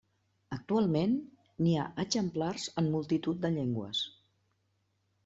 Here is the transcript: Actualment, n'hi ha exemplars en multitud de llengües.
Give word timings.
Actualment, 0.55 1.11
n'hi 1.65 1.75
ha 1.81 1.83
exemplars 2.03 2.65
en 2.83 2.89
multitud 2.97 3.45
de 3.45 3.53
llengües. 3.59 4.01